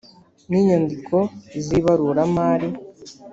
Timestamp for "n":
0.49-0.51